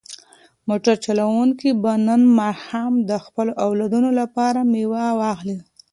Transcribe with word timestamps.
موټر 0.67 0.95
چلونکی 1.05 1.69
به 1.83 1.91
نن 2.07 2.21
ماښام 2.39 2.93
د 3.09 3.11
خپلو 3.25 3.51
اولادونو 3.65 4.09
لپاره 4.19 4.59
مېوه 4.71 5.05
واخلي. 5.21 5.57